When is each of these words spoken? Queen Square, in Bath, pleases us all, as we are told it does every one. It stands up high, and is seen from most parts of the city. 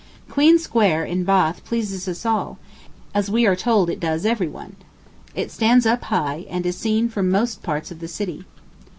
Queen 0.31 0.57
Square, 0.57 1.05
in 1.05 1.23
Bath, 1.23 1.63
pleases 1.63 2.07
us 2.07 2.25
all, 2.25 2.57
as 3.13 3.29
we 3.29 3.45
are 3.45 3.55
told 3.55 3.87
it 3.87 3.99
does 3.99 4.25
every 4.25 4.47
one. 4.47 4.75
It 5.35 5.51
stands 5.51 5.85
up 5.85 6.05
high, 6.05 6.47
and 6.49 6.65
is 6.65 6.75
seen 6.75 7.07
from 7.07 7.29
most 7.29 7.61
parts 7.61 7.91
of 7.91 7.99
the 7.99 8.07
city. 8.07 8.45